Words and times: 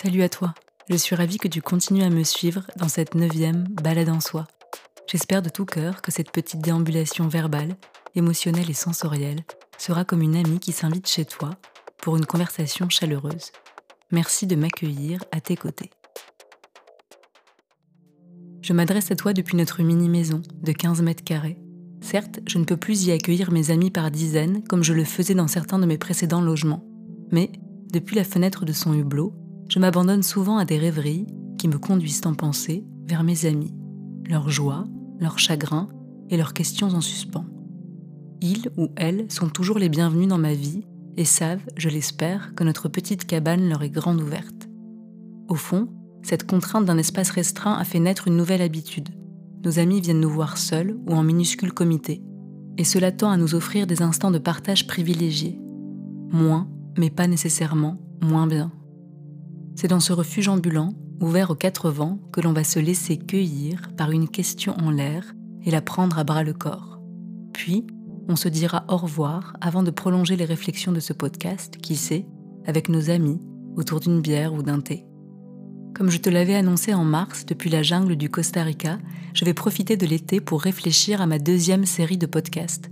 Salut 0.00 0.22
à 0.22 0.28
toi, 0.28 0.54
je 0.88 0.94
suis 0.94 1.16
ravie 1.16 1.38
que 1.38 1.48
tu 1.48 1.60
continues 1.60 2.04
à 2.04 2.08
me 2.08 2.22
suivre 2.22 2.62
dans 2.76 2.86
cette 2.86 3.16
neuvième 3.16 3.64
balade 3.82 4.10
en 4.10 4.20
soi. 4.20 4.46
J'espère 5.10 5.42
de 5.42 5.48
tout 5.48 5.64
cœur 5.64 6.02
que 6.02 6.12
cette 6.12 6.30
petite 6.30 6.60
déambulation 6.60 7.26
verbale, 7.26 7.74
émotionnelle 8.14 8.70
et 8.70 8.74
sensorielle 8.74 9.40
sera 9.76 10.04
comme 10.04 10.22
une 10.22 10.36
amie 10.36 10.60
qui 10.60 10.70
s'invite 10.70 11.08
chez 11.08 11.24
toi 11.24 11.50
pour 12.00 12.16
une 12.16 12.26
conversation 12.26 12.88
chaleureuse. 12.88 13.50
Merci 14.12 14.46
de 14.46 14.54
m'accueillir 14.54 15.24
à 15.32 15.40
tes 15.40 15.56
côtés. 15.56 15.90
Je 18.62 18.72
m'adresse 18.74 19.10
à 19.10 19.16
toi 19.16 19.32
depuis 19.32 19.56
notre 19.56 19.82
mini-maison 19.82 20.42
de 20.62 20.70
15 20.70 21.02
mètres 21.02 21.24
carrés. 21.24 21.58
Certes, 22.02 22.38
je 22.46 22.58
ne 22.58 22.64
peux 22.64 22.76
plus 22.76 23.06
y 23.06 23.10
accueillir 23.10 23.50
mes 23.50 23.72
amis 23.72 23.90
par 23.90 24.12
dizaines 24.12 24.62
comme 24.62 24.84
je 24.84 24.92
le 24.92 25.02
faisais 25.02 25.34
dans 25.34 25.48
certains 25.48 25.80
de 25.80 25.86
mes 25.86 25.98
précédents 25.98 26.40
logements, 26.40 26.84
mais 27.32 27.50
depuis 27.90 28.14
la 28.14 28.22
fenêtre 28.22 28.64
de 28.64 28.72
son 28.72 28.94
hublot, 28.94 29.34
je 29.68 29.78
m'abandonne 29.78 30.22
souvent 30.22 30.58
à 30.58 30.64
des 30.64 30.78
rêveries 30.78 31.26
qui 31.58 31.68
me 31.68 31.78
conduisent 31.78 32.24
en 32.24 32.34
pensée 32.34 32.84
vers 33.06 33.22
mes 33.22 33.46
amis, 33.46 33.74
leurs 34.26 34.50
joies, 34.50 34.84
leurs 35.20 35.38
chagrins 35.38 35.88
et 36.30 36.36
leurs 36.36 36.54
questions 36.54 36.88
en 36.88 37.00
suspens. 37.00 37.46
Ils 38.40 38.70
ou 38.76 38.88
elles 38.96 39.30
sont 39.30 39.48
toujours 39.48 39.78
les 39.78 39.88
bienvenus 39.88 40.28
dans 40.28 40.38
ma 40.38 40.54
vie 40.54 40.84
et 41.16 41.24
savent, 41.24 41.66
je 41.76 41.88
l'espère, 41.88 42.54
que 42.54 42.64
notre 42.64 42.88
petite 42.88 43.26
cabane 43.26 43.68
leur 43.68 43.82
est 43.82 43.90
grande 43.90 44.20
ouverte. 44.20 44.68
Au 45.48 45.54
fond, 45.54 45.88
cette 46.22 46.46
contrainte 46.46 46.84
d'un 46.84 46.98
espace 46.98 47.30
restreint 47.30 47.74
a 47.74 47.84
fait 47.84 47.98
naître 47.98 48.28
une 48.28 48.36
nouvelle 48.36 48.62
habitude. 48.62 49.08
Nos 49.64 49.78
amis 49.78 50.00
viennent 50.00 50.20
nous 50.20 50.30
voir 50.30 50.56
seuls 50.56 50.96
ou 51.06 51.14
en 51.14 51.22
minuscule 51.22 51.72
comité, 51.72 52.22
et 52.76 52.84
cela 52.84 53.10
tend 53.10 53.30
à 53.30 53.36
nous 53.36 53.54
offrir 53.54 53.86
des 53.86 54.02
instants 54.02 54.30
de 54.30 54.38
partage 54.38 54.86
privilégiés. 54.86 55.58
Moins, 56.30 56.68
mais 56.96 57.10
pas 57.10 57.26
nécessairement 57.26 57.98
moins 58.22 58.46
bien. 58.46 58.70
C'est 59.80 59.86
dans 59.86 60.00
ce 60.00 60.12
refuge 60.12 60.48
ambulant, 60.48 60.92
ouvert 61.20 61.52
aux 61.52 61.54
quatre 61.54 61.88
vents, 61.88 62.18
que 62.32 62.40
l'on 62.40 62.52
va 62.52 62.64
se 62.64 62.80
laisser 62.80 63.16
cueillir 63.16 63.92
par 63.96 64.10
une 64.10 64.28
question 64.28 64.76
en 64.76 64.90
l'air 64.90 65.36
et 65.62 65.70
la 65.70 65.80
prendre 65.80 66.18
à 66.18 66.24
bras 66.24 66.42
le 66.42 66.52
corps. 66.52 66.98
Puis, 67.52 67.86
on 68.26 68.34
se 68.34 68.48
dira 68.48 68.84
au 68.88 68.96
revoir 68.96 69.56
avant 69.60 69.84
de 69.84 69.92
prolonger 69.92 70.34
les 70.34 70.46
réflexions 70.46 70.90
de 70.90 70.98
ce 70.98 71.12
podcast, 71.12 71.76
qui 71.76 71.94
sait, 71.94 72.26
avec 72.66 72.88
nos 72.88 73.08
amis, 73.08 73.40
autour 73.76 74.00
d'une 74.00 74.20
bière 74.20 74.52
ou 74.52 74.64
d'un 74.64 74.80
thé. 74.80 75.06
Comme 75.94 76.10
je 76.10 76.18
te 76.18 76.28
l'avais 76.28 76.56
annoncé 76.56 76.92
en 76.92 77.04
mars 77.04 77.46
depuis 77.46 77.70
la 77.70 77.84
jungle 77.84 78.16
du 78.16 78.28
Costa 78.30 78.64
Rica, 78.64 78.98
je 79.32 79.44
vais 79.44 79.54
profiter 79.54 79.96
de 79.96 80.06
l'été 80.06 80.40
pour 80.40 80.60
réfléchir 80.60 81.20
à 81.20 81.26
ma 81.26 81.38
deuxième 81.38 81.86
série 81.86 82.18
de 82.18 82.26
podcasts. 82.26 82.90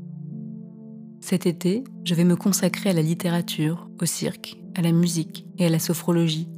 Cet 1.21 1.47
été, 1.47 1.83
je 2.05 2.15
vais 2.15 2.23
me 2.23 2.37
consacrer 2.37 2.91
à 2.91 2.93
la 2.93 3.03
littérature, 3.03 3.91
au 4.01 4.07
cirque, 4.07 4.57
à 4.77 4.83
la 4.83 4.93
musique 4.93 5.47
et 5.59 5.67
à 5.67 5.69
la 5.69 5.81
sophrologie. 5.81 6.49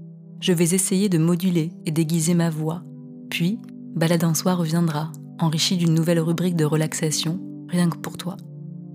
Je 0.41 0.53
vais 0.53 0.75
essayer 0.75 1.08
de 1.08 1.19
moduler 1.19 1.72
et 1.86 1.91
déguiser 1.91 2.34
ma 2.34 2.50
voix. 2.50 2.83
Puis, 3.31 3.58
Balade 3.94 4.25
en 4.25 4.34
soi 4.34 4.55
reviendra, 4.55 5.11
enrichi 5.41 5.77
d'une 5.77 5.94
nouvelle 5.94 6.20
rubrique 6.20 6.56
de 6.56 6.64
relaxation, 6.64 7.41
rien 7.69 7.89
que 7.89 7.97
pour 7.97 8.17
toi. 8.17 8.36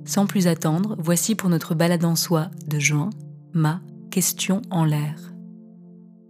Sans 0.06 0.28
plus 0.28 0.48
attendre, 0.48 0.96
voici 1.00 1.36
pour 1.36 1.50
notre 1.50 1.76
balade 1.76 2.06
en 2.06 2.16
soi 2.16 2.50
de 2.68 2.80
juin, 2.80 3.10
ma 3.54 3.82
question 4.12 4.62
en 4.70 4.86
l'air. 4.86 5.34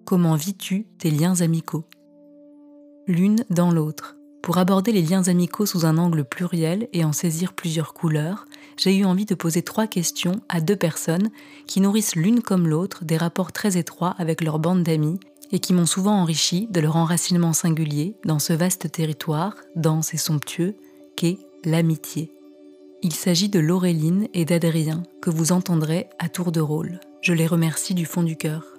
Comment 0.05 0.35
vis-tu 0.35 0.85
tes 0.97 1.11
liens 1.11 1.41
amicaux? 1.41 1.85
L'une 3.07 3.43
dans 3.49 3.71
l'autre. 3.71 4.15
Pour 4.43 4.57
aborder 4.57 4.91
les 4.91 5.01
liens 5.01 5.23
amicaux 5.23 5.65
sous 5.65 5.85
un 5.85 5.97
angle 5.97 6.25
pluriel 6.25 6.89
et 6.91 7.05
en 7.05 7.13
saisir 7.13 7.53
plusieurs 7.53 7.93
couleurs, 7.93 8.45
j'ai 8.75 8.93
eu 8.93 9.05
envie 9.05 9.25
de 9.25 9.35
poser 9.35 9.61
trois 9.61 9.87
questions 9.87 10.41
à 10.49 10.59
deux 10.59 10.75
personnes 10.75 11.31
qui 11.65 11.79
nourrissent 11.79 12.17
l'une 12.17 12.41
comme 12.41 12.67
l'autre 12.67 13.05
des 13.05 13.15
rapports 13.15 13.53
très 13.53 13.77
étroits 13.77 14.13
avec 14.17 14.41
leur 14.41 14.59
bande 14.59 14.83
d'amis 14.83 15.17
et 15.53 15.59
qui 15.59 15.71
m'ont 15.71 15.85
souvent 15.85 16.19
enrichi 16.19 16.67
de 16.69 16.81
leur 16.81 16.97
enracinement 16.97 17.53
singulier 17.53 18.17
dans 18.25 18.39
ce 18.39 18.51
vaste 18.51 18.91
territoire, 18.91 19.55
dense 19.77 20.13
et 20.13 20.17
somptueux, 20.17 20.75
qu'est 21.15 21.39
l'amitié. 21.63 22.33
Il 23.01 23.13
s'agit 23.13 23.47
de 23.47 23.59
Laureline 23.59 24.27
et 24.33 24.43
d'Adrien, 24.43 25.03
que 25.21 25.29
vous 25.29 25.53
entendrez 25.53 26.09
à 26.19 26.27
tour 26.27 26.51
de 26.51 26.59
rôle. 26.59 26.99
Je 27.21 27.31
les 27.31 27.47
remercie 27.47 27.93
du 27.93 28.05
fond 28.05 28.23
du 28.23 28.35
cœur. 28.35 28.72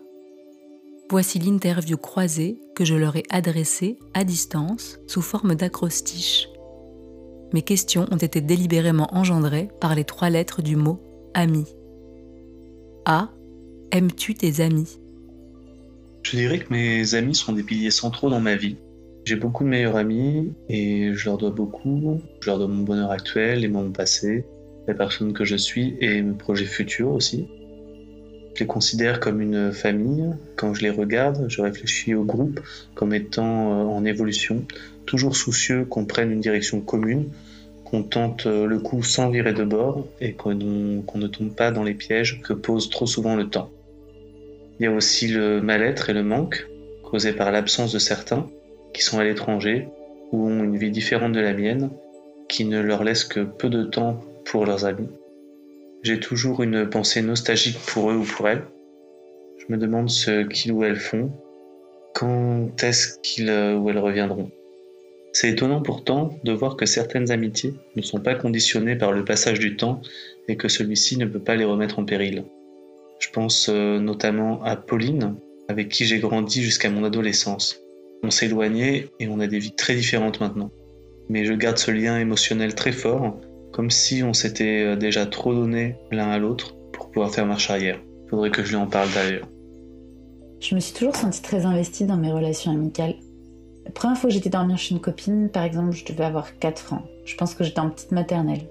Voici 1.10 1.38
l'interview 1.38 1.98
croisée 1.98 2.58
que 2.74 2.84
je 2.84 2.94
leur 2.94 3.16
ai 3.16 3.24
adressée 3.28 3.98
à 4.14 4.24
distance 4.24 4.98
sous 5.06 5.20
forme 5.20 5.54
d'acrostiche. 5.54 6.48
Mes 7.52 7.60
questions 7.60 8.06
ont 8.10 8.16
été 8.16 8.40
délibérément 8.40 9.08
engendrées 9.12 9.68
par 9.80 9.94
les 9.94 10.04
trois 10.04 10.30
lettres 10.30 10.62
du 10.62 10.76
mot 10.76 11.00
ami. 11.34 11.66
A. 13.04 13.28
Aimes-tu 13.92 14.34
tes 14.34 14.62
amis? 14.62 14.98
Je 16.22 16.36
dirais 16.36 16.58
que 16.58 16.72
mes 16.72 17.14
amis 17.14 17.34
sont 17.34 17.52
des 17.52 17.62
piliers 17.62 17.90
centraux 17.90 18.30
dans 18.30 18.40
ma 18.40 18.56
vie. 18.56 18.78
J'ai 19.24 19.36
beaucoup 19.36 19.62
de 19.62 19.68
meilleurs 19.68 19.96
amis 19.96 20.52
et 20.70 21.12
je 21.12 21.24
leur 21.26 21.36
dois 21.36 21.50
beaucoup. 21.50 22.18
Je 22.40 22.48
leur 22.48 22.58
dois 22.58 22.66
mon 22.66 22.82
bonheur 22.82 23.10
actuel 23.10 23.62
et 23.62 23.68
mon 23.68 23.92
passé, 23.92 24.46
la 24.88 24.94
personne 24.94 25.34
que 25.34 25.44
je 25.44 25.56
suis 25.56 25.96
et 26.00 26.22
mes 26.22 26.34
projets 26.34 26.64
futurs 26.64 27.12
aussi. 27.12 27.46
Je 28.54 28.60
les 28.60 28.66
considère 28.66 29.18
comme 29.18 29.40
une 29.40 29.72
famille. 29.72 30.30
Quand 30.54 30.74
je 30.74 30.82
les 30.82 30.90
regarde, 30.90 31.46
je 31.48 31.60
réfléchis 31.60 32.14
au 32.14 32.22
groupe 32.22 32.60
comme 32.94 33.12
étant 33.12 33.72
euh, 33.72 33.84
en 33.84 34.04
évolution, 34.04 34.64
toujours 35.06 35.36
soucieux 35.36 35.84
qu'on 35.84 36.04
prenne 36.04 36.30
une 36.30 36.40
direction 36.40 36.80
commune, 36.80 37.30
qu'on 37.84 38.04
tente 38.04 38.46
euh, 38.46 38.66
le 38.66 38.78
coup 38.78 39.02
sans 39.02 39.28
virer 39.28 39.54
de 39.54 39.64
bord 39.64 40.06
et 40.20 40.34
qu'on 40.34 40.54
ne 40.54 41.26
tombe 41.26 41.52
pas 41.54 41.72
dans 41.72 41.82
les 41.82 41.94
pièges 41.94 42.40
que 42.42 42.52
pose 42.52 42.90
trop 42.90 43.06
souvent 43.06 43.34
le 43.34 43.48
temps. 43.48 43.70
Il 44.78 44.84
y 44.84 44.86
a 44.86 44.92
aussi 44.92 45.26
le 45.26 45.60
mal-être 45.60 46.10
et 46.10 46.12
le 46.12 46.22
manque 46.22 46.68
causé 47.02 47.32
par 47.32 47.50
l'absence 47.50 47.92
de 47.92 47.98
certains 47.98 48.48
qui 48.92 49.02
sont 49.02 49.18
à 49.18 49.24
l'étranger 49.24 49.88
ou 50.30 50.48
ont 50.48 50.62
une 50.62 50.76
vie 50.76 50.90
différente 50.90 51.32
de 51.32 51.40
la 51.40 51.52
mienne, 51.52 51.90
qui 52.48 52.64
ne 52.64 52.80
leur 52.80 53.02
laisse 53.02 53.24
que 53.24 53.40
peu 53.40 53.68
de 53.68 53.82
temps 53.82 54.20
pour 54.44 54.64
leurs 54.64 54.84
amis. 54.84 55.08
J'ai 56.04 56.20
toujours 56.20 56.62
une 56.62 56.86
pensée 56.86 57.22
nostalgique 57.22 57.78
pour 57.86 58.10
eux 58.10 58.16
ou 58.16 58.24
pour 58.24 58.46
elles. 58.46 58.62
Je 59.56 59.72
me 59.72 59.78
demande 59.78 60.10
ce 60.10 60.42
qu'ils 60.42 60.70
ou 60.70 60.84
elles 60.84 61.00
font, 61.00 61.32
quand 62.14 62.68
est-ce 62.82 63.18
qu'ils 63.20 63.48
euh, 63.48 63.74
ou 63.74 63.88
elles 63.88 63.98
reviendront? 63.98 64.50
C'est 65.32 65.48
étonnant 65.48 65.80
pourtant 65.80 66.38
de 66.44 66.52
voir 66.52 66.76
que 66.76 66.84
certaines 66.84 67.30
amitiés 67.30 67.72
ne 67.96 68.02
sont 68.02 68.20
pas 68.20 68.34
conditionnées 68.34 68.96
par 68.96 69.12
le 69.12 69.24
passage 69.24 69.58
du 69.58 69.78
temps 69.78 70.02
et 70.46 70.56
que 70.56 70.68
celui-ci 70.68 71.16
ne 71.16 71.24
peut 71.24 71.40
pas 71.40 71.56
les 71.56 71.64
remettre 71.64 71.98
en 71.98 72.04
péril. 72.04 72.44
Je 73.18 73.30
pense 73.30 73.70
euh, 73.70 73.98
notamment 73.98 74.62
à 74.62 74.76
Pauline, 74.76 75.36
avec 75.68 75.88
qui 75.88 76.04
j'ai 76.04 76.18
grandi 76.18 76.62
jusqu'à 76.62 76.90
mon 76.90 77.04
adolescence. 77.04 77.80
On 78.22 78.28
s'est 78.30 78.44
éloigné 78.44 79.08
et 79.20 79.28
on 79.28 79.40
a 79.40 79.46
des 79.46 79.58
vies 79.58 79.74
très 79.74 79.94
différentes 79.94 80.38
maintenant. 80.38 80.70
Mais 81.30 81.46
je 81.46 81.54
garde 81.54 81.78
ce 81.78 81.90
lien 81.90 82.18
émotionnel 82.18 82.74
très 82.74 82.92
fort 82.92 83.40
comme 83.74 83.90
si 83.90 84.22
on 84.22 84.32
s'était 84.32 84.84
euh, 84.84 84.96
déjà 84.96 85.26
trop 85.26 85.52
donné 85.52 85.96
l'un 86.12 86.30
à 86.30 86.38
l'autre 86.38 86.76
pour 86.92 87.10
pouvoir 87.10 87.32
faire 87.32 87.44
marche 87.44 87.70
arrière. 87.70 87.98
Faudrait 88.30 88.52
que 88.52 88.62
je 88.62 88.70
lui 88.70 88.76
en 88.76 88.86
parle 88.86 89.08
d'ailleurs. 89.12 89.48
Je 90.60 90.76
me 90.76 90.80
suis 90.80 90.94
toujours 90.94 91.16
sentie 91.16 91.42
très 91.42 91.66
investie 91.66 92.04
dans 92.04 92.16
mes 92.16 92.30
relations 92.30 92.70
amicales. 92.70 93.16
La 93.84 93.90
première 93.90 94.16
fois 94.16 94.30
que 94.30 94.34
j'étais 94.34 94.48
dormir 94.48 94.78
chez 94.78 94.94
une 94.94 95.00
copine, 95.00 95.48
par 95.48 95.64
exemple, 95.64 95.90
je 95.90 96.04
devais 96.04 96.24
avoir 96.24 96.56
4 96.56 96.92
ans. 96.92 97.02
Je 97.24 97.34
pense 97.34 97.54
que 97.54 97.64
j'étais 97.64 97.80
en 97.80 97.90
petite 97.90 98.12
maternelle. 98.12 98.68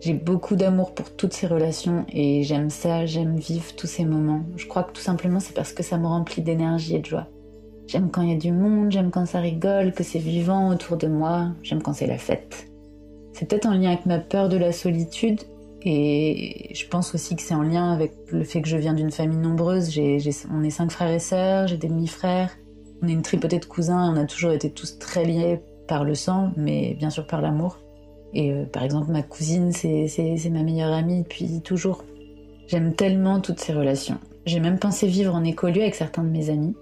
J'ai 0.00 0.14
beaucoup 0.14 0.56
d'amour 0.56 0.94
pour 0.94 1.14
toutes 1.14 1.34
ces 1.34 1.46
relations 1.46 2.06
et 2.08 2.42
j'aime 2.42 2.70
ça, 2.70 3.04
j'aime 3.04 3.36
vivre 3.36 3.76
tous 3.76 3.86
ces 3.86 4.06
moments. 4.06 4.46
Je 4.56 4.66
crois 4.66 4.84
que 4.84 4.92
tout 4.92 5.02
simplement 5.02 5.40
c'est 5.40 5.54
parce 5.54 5.74
que 5.74 5.82
ça 5.82 5.98
me 5.98 6.06
remplit 6.06 6.40
d'énergie 6.40 6.96
et 6.96 7.00
de 7.00 7.04
joie. 7.04 7.26
J'aime 7.86 8.10
quand 8.10 8.22
il 8.22 8.30
y 8.30 8.34
a 8.34 8.38
du 8.38 8.52
monde, 8.52 8.90
j'aime 8.90 9.10
quand 9.10 9.26
ça 9.26 9.40
rigole, 9.40 9.92
que 9.92 10.02
c'est 10.02 10.18
vivant 10.18 10.70
autour 10.70 10.96
de 10.96 11.08
moi, 11.08 11.48
j'aime 11.62 11.82
quand 11.82 11.92
c'est 11.92 12.06
la 12.06 12.16
fête. 12.16 12.69
C'est 13.32 13.48
peut-être 13.48 13.66
en 13.66 13.74
lien 13.74 13.90
avec 13.90 14.06
ma 14.06 14.18
peur 14.18 14.48
de 14.48 14.56
la 14.56 14.72
solitude 14.72 15.40
et 15.82 16.72
je 16.74 16.86
pense 16.86 17.14
aussi 17.14 17.36
que 17.36 17.42
c'est 17.42 17.54
en 17.54 17.62
lien 17.62 17.92
avec 17.92 18.12
le 18.30 18.44
fait 18.44 18.60
que 18.60 18.68
je 18.68 18.76
viens 18.76 18.92
d'une 18.92 19.10
famille 19.10 19.38
nombreuse. 19.38 19.98
on 20.52 20.62
est 20.62 20.70
cinq 20.70 20.90
frères 20.90 21.10
et 21.10 21.18
sœurs, 21.18 21.68
j'ai 21.68 21.78
des 21.78 21.88
demi-frères, 21.88 22.50
on 23.02 23.08
est 23.08 23.12
une 23.12 23.22
tripotée 23.22 23.58
de 23.58 23.64
cousins, 23.64 24.12
on 24.12 24.16
a 24.16 24.26
toujours 24.26 24.52
été 24.52 24.70
tous 24.70 24.98
très 24.98 25.24
liés 25.24 25.60
par 25.88 26.04
le 26.04 26.14
sang, 26.14 26.52
mais 26.56 26.94
bien 26.98 27.10
sûr 27.10 27.26
par 27.26 27.40
l'amour. 27.40 27.78
Et 28.32 28.52
euh, 28.52 28.64
par 28.64 28.84
exemple, 28.84 29.10
ma 29.10 29.22
cousine, 29.22 29.72
c'est 29.72 30.50
ma 30.50 30.62
meilleure 30.62 30.92
amie 30.92 31.22
depuis 31.22 31.62
toujours. 31.62 32.04
J'aime 32.68 32.94
tellement 32.94 33.40
toutes 33.40 33.58
ces 33.58 33.72
relations. 33.72 34.18
J'ai 34.46 34.60
même 34.60 34.78
pensé 34.78 35.06
vivre 35.06 35.34
en 35.34 35.44
écolieu 35.44 35.82
avec 35.82 35.94
certains 35.94 36.22
de 36.22 36.28
mes 36.28 36.50
amis. 36.50 36.76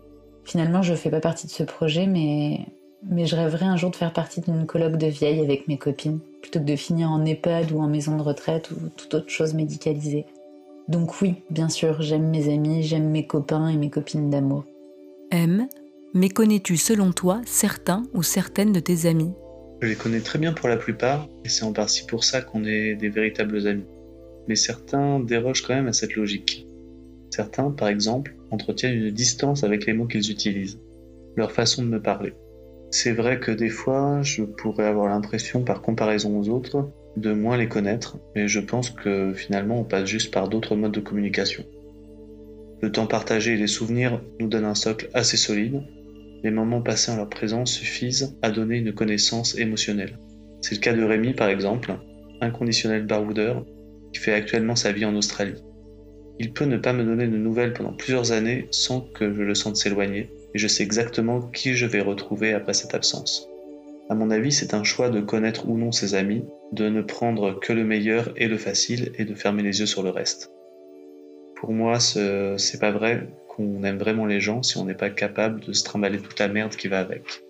Finalement, 0.44 0.82
je 0.82 0.94
fais 0.94 1.10
pas 1.10 1.20
partie 1.20 1.46
de 1.46 1.52
ce 1.52 1.62
projet, 1.62 2.06
mais 2.06 2.66
mais 3.02 3.26
je 3.26 3.36
rêverais 3.36 3.66
un 3.66 3.76
jour 3.76 3.90
de 3.90 3.96
faire 3.96 4.12
partie 4.12 4.40
d'une 4.40 4.66
colloque 4.66 4.96
de 4.96 5.06
vieilles 5.06 5.40
avec 5.40 5.68
mes 5.68 5.78
copines, 5.78 6.20
plutôt 6.42 6.60
que 6.60 6.64
de 6.64 6.76
finir 6.76 7.10
en 7.10 7.24
EHPAD 7.24 7.72
ou 7.72 7.80
en 7.80 7.88
maison 7.88 8.16
de 8.16 8.22
retraite 8.22 8.70
ou 8.70 8.88
toute 8.96 9.14
autre 9.14 9.30
chose 9.30 9.54
médicalisée. 9.54 10.26
Donc 10.88 11.20
oui, 11.20 11.34
bien 11.50 11.68
sûr, 11.68 12.00
j'aime 12.00 12.28
mes 12.30 12.52
amis, 12.52 12.82
j'aime 12.82 13.10
mes 13.10 13.26
copains 13.26 13.68
et 13.68 13.76
mes 13.76 13.90
copines 13.90 14.30
d'amour. 14.30 14.64
M. 15.30 15.68
Mais 16.14 16.30
connais-tu 16.30 16.76
selon 16.76 17.12
toi 17.12 17.42
certains 17.44 18.04
ou 18.14 18.22
certaines 18.22 18.72
de 18.72 18.80
tes 18.80 19.06
amis? 19.06 19.32
Je 19.82 19.88
les 19.88 19.94
connais 19.94 20.20
très 20.20 20.38
bien 20.38 20.52
pour 20.52 20.68
la 20.68 20.76
plupart, 20.76 21.28
et 21.44 21.48
c'est 21.48 21.64
en 21.64 21.72
partie 21.72 22.04
pour 22.06 22.24
ça 22.24 22.40
qu'on 22.40 22.64
est 22.64 22.94
des 22.96 23.10
véritables 23.10 23.66
amis. 23.66 23.84
Mais 24.48 24.56
certains 24.56 25.20
dérogent 25.20 25.62
quand 25.62 25.74
même 25.74 25.88
à 25.88 25.92
cette 25.92 26.16
logique. 26.16 26.66
Certains, 27.30 27.70
par 27.70 27.88
exemple, 27.88 28.34
entretiennent 28.50 28.94
une 28.94 29.10
distance 29.10 29.62
avec 29.62 29.84
les 29.86 29.92
mots 29.92 30.06
qu'ils 30.06 30.30
utilisent, 30.30 30.80
leur 31.36 31.52
façon 31.52 31.82
de 31.82 31.88
me 31.88 32.00
parler. 32.00 32.32
C'est 32.90 33.12
vrai 33.12 33.38
que 33.38 33.52
des 33.52 33.68
fois, 33.68 34.22
je 34.22 34.42
pourrais 34.42 34.86
avoir 34.86 35.08
l'impression, 35.08 35.62
par 35.62 35.82
comparaison 35.82 36.38
aux 36.38 36.48
autres, 36.48 36.90
de 37.16 37.32
moins 37.32 37.56
les 37.56 37.68
connaître, 37.68 38.18
mais 38.34 38.48
je 38.48 38.60
pense 38.60 38.90
que 38.90 39.32
finalement 39.34 39.80
on 39.80 39.84
passe 39.84 40.06
juste 40.06 40.32
par 40.32 40.48
d'autres 40.48 40.76
modes 40.76 40.92
de 40.92 41.00
communication. 41.00 41.64
Le 42.80 42.92
temps 42.92 43.06
partagé 43.06 43.54
et 43.54 43.56
les 43.56 43.66
souvenirs 43.66 44.22
nous 44.40 44.48
donnent 44.48 44.64
un 44.64 44.74
socle 44.74 45.10
assez 45.12 45.36
solide. 45.36 45.82
Les 46.44 46.50
moments 46.50 46.80
passés 46.80 47.10
en 47.10 47.16
leur 47.16 47.28
présence 47.28 47.72
suffisent 47.72 48.36
à 48.40 48.50
donner 48.50 48.78
une 48.78 48.92
connaissance 48.92 49.58
émotionnelle. 49.58 50.18
C'est 50.60 50.76
le 50.76 50.80
cas 50.80 50.94
de 50.94 51.02
Rémi 51.02 51.34
par 51.34 51.48
exemple, 51.48 51.92
inconditionnel 52.40 53.04
baroudeur, 53.04 53.66
qui 54.12 54.20
fait 54.20 54.32
actuellement 54.32 54.76
sa 54.76 54.92
vie 54.92 55.04
en 55.04 55.16
Australie. 55.16 55.62
Il 56.38 56.52
peut 56.52 56.66
ne 56.66 56.76
pas 56.76 56.92
me 56.92 57.04
donner 57.04 57.26
de 57.26 57.36
nouvelles 57.36 57.72
pendant 57.72 57.92
plusieurs 57.92 58.30
années 58.30 58.68
sans 58.70 59.00
que 59.00 59.34
je 59.34 59.42
le 59.42 59.54
sente 59.56 59.76
s'éloigner, 59.76 60.30
et 60.54 60.58
je 60.58 60.68
sais 60.68 60.82
exactement 60.82 61.40
qui 61.40 61.74
je 61.74 61.86
vais 61.86 62.00
retrouver 62.00 62.52
après 62.52 62.74
cette 62.74 62.94
absence. 62.94 63.48
À 64.10 64.14
mon 64.14 64.30
avis, 64.30 64.52
c'est 64.52 64.72
un 64.72 64.84
choix 64.84 65.10
de 65.10 65.20
connaître 65.20 65.68
ou 65.68 65.76
non 65.76 65.92
ses 65.92 66.14
amis, 66.14 66.44
de 66.72 66.88
ne 66.88 67.02
prendre 67.02 67.58
que 67.60 67.72
le 67.72 67.84
meilleur 67.84 68.32
et 68.36 68.48
le 68.48 68.56
facile 68.56 69.12
et 69.18 69.24
de 69.24 69.34
fermer 69.34 69.62
les 69.62 69.80
yeux 69.80 69.86
sur 69.86 70.02
le 70.02 70.10
reste. 70.10 70.50
Pour 71.56 71.72
moi, 71.72 72.00
ce 72.00 72.54
c'est 72.56 72.78
pas 72.78 72.90
vrai 72.90 73.28
qu'on 73.48 73.82
aime 73.84 73.98
vraiment 73.98 74.24
les 74.24 74.40
gens 74.40 74.62
si 74.62 74.78
on 74.78 74.84
n'est 74.84 74.94
pas 74.94 75.10
capable 75.10 75.60
de 75.60 75.72
se 75.72 75.84
trimballer 75.84 76.18
toute 76.18 76.38
la 76.38 76.48
merde 76.48 76.74
qui 76.74 76.88
va 76.88 77.00
avec. 77.00 77.42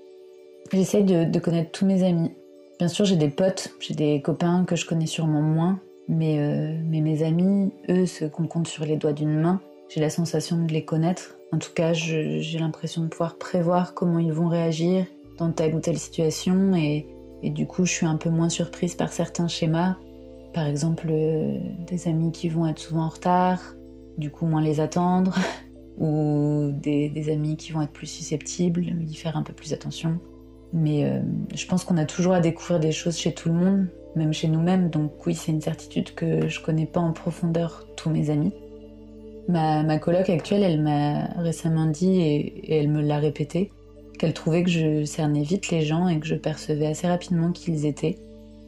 J'essaye 0.73 1.05
de, 1.05 1.39
connaître 1.39 1.71
tous 1.71 1.87
mes 1.87 2.03
amis. 2.03 2.31
Bien 2.79 2.89
sûr, 2.89 3.05
j'ai 3.05 3.17
des 3.17 3.29
potes, 3.29 3.71
j'ai 3.81 3.95
des 3.95 4.21
copains 4.21 4.65
que 4.65 4.77
je 4.77 4.87
connais 4.87 5.07
sûrement 5.07 5.43
moins, 5.43 5.81
mais, 6.09 6.39
euh, 6.39 6.75
mais 6.89 7.01
mes 7.01 7.23
amis, 7.23 7.71
eux, 7.89 8.07
ceux 8.07 8.29
qu'on 8.29 8.47
compte 8.47 8.69
sur 8.69 8.85
les 8.85 8.97
doigts 8.97 9.13
d'une 9.13 9.41
main, 9.41 9.61
j'ai 9.89 10.01
la 10.01 10.11
sensation 10.11 10.65
de 10.65 10.73
les 10.73 10.85
connaître. 10.85 11.38
En 11.53 11.59
tout 11.59 11.73
cas, 11.75 11.93
j'ai 11.93 12.59
l'impression 12.59 13.03
de 13.03 13.09
pouvoir 13.09 13.39
prévoir 13.39 13.95
comment 13.95 14.19
ils 14.19 14.33
vont 14.33 14.49
réagir 14.49 15.07
dans 15.39 15.51
telle 15.51 15.75
ou 15.75 15.81
telle 15.81 15.99
situation 15.99 16.75
et, 16.75 17.07
du 17.43 17.67
coup, 17.67 17.87
je 17.87 17.93
suis 17.93 18.07
un 18.07 18.17
peu 18.17 18.29
moins 18.29 18.49
surprise 18.49 18.95
par 18.95 19.13
certains 19.13 19.49
schémas. 19.49 19.97
Par 20.53 20.67
exemple, 20.67 21.07
euh, 21.11 21.59
des 21.87 22.09
amis 22.09 22.33
qui 22.33 22.49
vont 22.49 22.67
être 22.67 22.79
souvent 22.79 23.05
en 23.05 23.09
retard, 23.09 23.61
du 24.19 24.31
coup 24.31 24.47
moins 24.47 24.61
les 24.61 24.81
attendre, 24.81 25.39
ou 25.99 26.71
des, 26.73 27.31
amis 27.31 27.57
qui 27.57 27.73
vont 27.73 27.83
être 27.83 27.93
plus 27.93 28.07
susceptibles, 28.07 28.85
y 28.85 29.15
faire 29.15 29.37
un 29.37 29.43
peu 29.43 29.53
plus 29.53 29.73
attention. 29.73 30.19
Mais 30.73 31.05
euh, 31.05 31.21
je 31.55 31.67
pense 31.67 31.85
qu'on 31.85 31.97
a 31.97 32.05
toujours 32.05 32.35
à 32.35 32.41
découvrir 32.41 32.81
des 32.81 32.93
choses 32.93 33.17
chez 33.17 33.33
tout 33.33 33.49
le 33.49 33.55
monde, 33.55 33.87
même 34.17 34.33
chez 34.33 34.49
nous-mêmes, 34.49 34.91
donc 34.91 35.27
oui, 35.27 35.35
c'est 35.35 35.53
une 35.53 35.61
certitude 35.61 36.15
que 36.15 36.49
je 36.49 36.61
connais 36.61 36.87
pas 36.87 37.01
en 37.01 37.13
profondeur 37.13 37.87
tous 37.97 38.11
mes 38.11 38.31
amis. 38.31 38.53
Ma, 39.49 39.83
ma 39.83 39.99
coloc 39.99 40.29
actuelle, 40.29 40.63
elle 40.63 40.83
m'a 40.83 41.25
récemment 41.41 41.87
dit, 41.87 42.21
et, 42.21 42.79
elle 42.79 42.89
me 42.89 43.01
l'a 43.01 43.19
répété, 43.19 43.73
qu'elle 44.19 44.35
trouvait 44.35 44.63
que 44.63 44.71
je 44.71 45.05
cernais 45.05 45.43
vite 45.43 45.71
les 45.71 45.81
gens 45.81 46.07
et 46.09 46.21
que 46.21 46.27
je 46.27 46.35
percevais 46.35 46.87
assez 46.87 47.07
rapidement 47.07 47.51
qui 47.53 47.73
ils 47.73 47.87
étaient. 47.87 48.17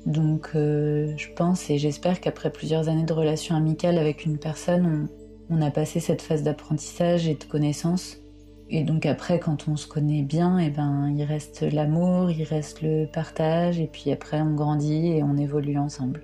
Donc 0.07 0.53
euh, 0.55 1.13
je 1.19 1.29
pense 1.37 1.69
et 1.69 1.77
j'espère 1.77 2.21
qu'après 2.21 2.51
plusieurs 2.51 2.89
années 2.89 3.05
de 3.05 3.13
relations 3.13 3.55
amicales 3.55 3.99
avec 3.99 4.25
une 4.25 4.39
personne, 4.39 5.09
on, 5.51 5.61
a 5.61 5.71
passé 5.71 6.01
cette 6.01 6.23
phase 6.23 6.43
d'apprentissage 6.43 7.29
et 7.29 7.35
de 7.35 7.45
connaissance. 7.45 8.17
Et 8.71 8.85
donc 8.85 9.05
après, 9.05 9.41
quand 9.41 9.69
on 9.69 9.77
se 9.77 9.87
connaît 9.87 10.23
bien, 10.23 10.59
et 10.59 10.67
eh 10.67 10.71
ben, 10.71 11.13
il 11.15 11.25
reste 11.25 11.63
l'amour, 11.63 12.31
il 12.31 12.45
reste 12.45 12.83
le 12.83 13.07
partage, 13.13 13.81
et 13.81 13.89
puis 13.89 14.13
après 14.13 14.41
on 14.41 14.55
grandit 14.55 15.09
et 15.09 15.23
on 15.23 15.37
évolue 15.37 15.77
ensemble. 15.77 16.23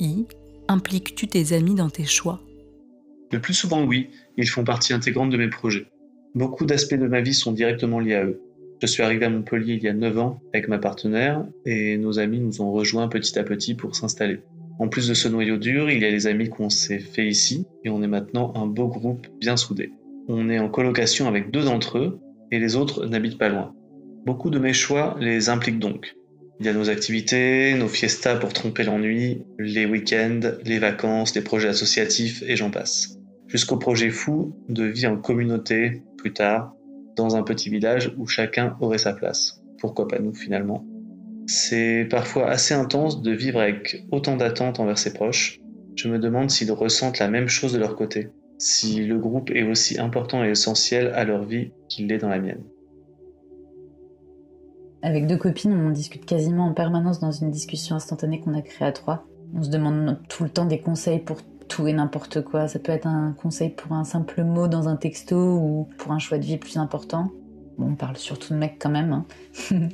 I, 0.00 0.26
impliques-tu 0.66 1.28
tes 1.28 1.52
amis 1.52 1.74
dans 1.74 1.90
tes 1.90 2.06
choix? 2.06 2.40
Le 3.32 3.40
plus 3.40 3.54
souvent 3.54 3.82
oui, 3.82 4.10
ils 4.36 4.48
font 4.48 4.62
partie 4.62 4.92
intégrante 4.92 5.30
de 5.30 5.38
mes 5.38 5.48
projets. 5.48 5.86
Beaucoup 6.34 6.66
d'aspects 6.66 6.94
de 6.94 7.08
ma 7.08 7.22
vie 7.22 7.32
sont 7.32 7.52
directement 7.52 7.98
liés 7.98 8.14
à 8.14 8.24
eux. 8.24 8.42
Je 8.82 8.86
suis 8.86 9.02
arrivé 9.02 9.24
à 9.24 9.30
Montpellier 9.30 9.74
il 9.74 9.82
y 9.82 9.88
a 9.88 9.94
9 9.94 10.18
ans 10.18 10.42
avec 10.52 10.68
ma 10.68 10.78
partenaire 10.78 11.46
et 11.64 11.96
nos 11.96 12.18
amis 12.18 12.40
nous 12.40 12.60
ont 12.60 12.72
rejoints 12.72 13.08
petit 13.08 13.38
à 13.38 13.42
petit 13.42 13.74
pour 13.74 13.96
s'installer. 13.96 14.40
En 14.78 14.88
plus 14.88 15.08
de 15.08 15.14
ce 15.14 15.28
noyau 15.28 15.56
dur, 15.56 15.88
il 15.90 16.02
y 16.02 16.04
a 16.04 16.10
les 16.10 16.26
amis 16.26 16.50
qu'on 16.50 16.68
s'est 16.68 16.98
fait 16.98 17.26
ici 17.26 17.64
et 17.84 17.90
on 17.90 18.02
est 18.02 18.08
maintenant 18.08 18.52
un 18.54 18.66
beau 18.66 18.88
groupe 18.88 19.26
bien 19.40 19.56
soudé. 19.56 19.92
On 20.28 20.50
est 20.50 20.58
en 20.58 20.68
colocation 20.68 21.26
avec 21.26 21.50
deux 21.50 21.64
d'entre 21.64 21.98
eux 21.98 22.20
et 22.50 22.58
les 22.58 22.76
autres 22.76 23.06
n'habitent 23.06 23.38
pas 23.38 23.48
loin. 23.48 23.74
Beaucoup 24.26 24.50
de 24.50 24.58
mes 24.58 24.74
choix 24.74 25.16
les 25.20 25.48
impliquent 25.48 25.78
donc. 25.78 26.16
Il 26.60 26.66
y 26.66 26.68
a 26.68 26.74
nos 26.74 26.90
activités, 26.90 27.74
nos 27.74 27.88
fiestas 27.88 28.36
pour 28.36 28.52
tromper 28.52 28.84
l'ennui, 28.84 29.42
les 29.58 29.86
week-ends, 29.86 30.40
les 30.64 30.78
vacances, 30.78 31.34
les 31.34 31.42
projets 31.42 31.68
associatifs 31.68 32.42
et 32.46 32.56
j'en 32.56 32.70
passe. 32.70 33.21
Jusqu'au 33.52 33.76
projet 33.76 34.08
fou 34.08 34.56
de 34.70 34.84
vie 34.84 35.06
en 35.06 35.18
communauté 35.18 36.02
plus 36.16 36.32
tard, 36.32 36.74
dans 37.16 37.36
un 37.36 37.42
petit 37.42 37.68
village 37.68 38.14
où 38.16 38.26
chacun 38.26 38.78
aurait 38.80 38.96
sa 38.96 39.12
place. 39.12 39.62
Pourquoi 39.78 40.08
pas 40.08 40.18
nous 40.20 40.32
finalement 40.32 40.86
C'est 41.46 42.06
parfois 42.08 42.48
assez 42.48 42.72
intense 42.72 43.20
de 43.20 43.30
vivre 43.30 43.60
avec 43.60 44.06
autant 44.10 44.38
d'attentes 44.38 44.80
envers 44.80 44.96
ses 44.96 45.12
proches. 45.12 45.60
Je 45.96 46.08
me 46.08 46.18
demande 46.18 46.50
s'ils 46.50 46.72
ressentent 46.72 47.18
la 47.18 47.28
même 47.28 47.48
chose 47.48 47.74
de 47.74 47.78
leur 47.78 47.94
côté, 47.94 48.30
si 48.56 49.04
le 49.04 49.18
groupe 49.18 49.50
est 49.50 49.64
aussi 49.64 50.00
important 50.00 50.42
et 50.42 50.48
essentiel 50.48 51.08
à 51.08 51.24
leur 51.24 51.44
vie 51.44 51.72
qu'il 51.90 52.06
l'est 52.06 52.16
dans 52.16 52.30
la 52.30 52.40
mienne. 52.40 52.64
Avec 55.02 55.26
deux 55.26 55.36
copines, 55.36 55.74
on 55.74 55.90
discute 55.90 56.24
quasiment 56.24 56.68
en 56.68 56.72
permanence 56.72 57.20
dans 57.20 57.32
une 57.32 57.50
discussion 57.50 57.96
instantanée 57.96 58.40
qu'on 58.40 58.54
a 58.54 58.62
créée 58.62 58.88
à 58.88 58.92
trois. 58.92 59.26
On 59.54 59.62
se 59.62 59.68
demande 59.68 60.18
tout 60.30 60.44
le 60.44 60.48
temps 60.48 60.64
des 60.64 60.80
conseils 60.80 61.18
pour 61.18 61.36
tout 61.72 61.86
et 61.86 61.92
n'importe 61.92 62.42
quoi. 62.42 62.68
Ça 62.68 62.78
peut 62.78 62.92
être 62.92 63.06
un 63.06 63.32
conseil 63.32 63.70
pour 63.70 63.92
un 63.92 64.04
simple 64.04 64.44
mot 64.44 64.68
dans 64.68 64.88
un 64.88 64.96
texto 64.96 65.36
ou 65.36 65.88
pour 65.96 66.12
un 66.12 66.18
choix 66.18 66.38
de 66.38 66.44
vie 66.44 66.58
plus 66.58 66.76
important. 66.76 67.30
Bon, 67.78 67.92
on 67.92 67.94
parle 67.94 68.18
surtout 68.18 68.52
de 68.52 68.58
mecs 68.58 68.76
quand 68.78 68.90
même. 68.90 69.12
Hein. 69.12 69.26